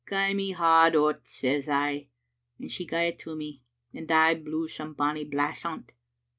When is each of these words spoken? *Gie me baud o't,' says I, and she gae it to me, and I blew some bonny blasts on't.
*Gie 0.09 0.33
me 0.33 0.51
baud 0.55 0.95
o't,' 0.95 1.27
says 1.41 1.69
I, 1.69 2.07
and 2.57 2.71
she 2.71 2.87
gae 2.87 3.09
it 3.09 3.19
to 3.19 3.35
me, 3.35 3.61
and 3.93 4.11
I 4.11 4.33
blew 4.33 4.67
some 4.67 4.93
bonny 4.93 5.25
blasts 5.25 5.63
on't. 5.63 5.91